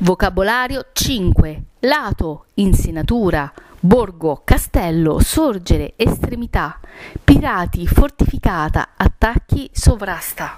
Vocabolario 0.00 0.86
5. 0.92 1.62
Lato, 1.80 2.44
insenatura, 2.54 3.52
borgo, 3.80 4.42
castello, 4.44 5.18
sorgere, 5.18 5.94
estremità, 5.96 6.78
pirati, 7.24 7.84
fortificata, 7.88 8.90
attacchi, 8.96 9.68
sovrasta. 9.72 10.46